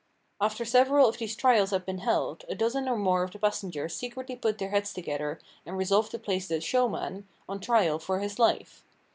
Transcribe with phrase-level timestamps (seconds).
[0.41, 3.95] After several of these trials had been held, a dozen or more of the passengers
[3.95, 8.39] secretly put their heads together and resolved to place the "showman" on trial for his
[8.39, 8.83] life.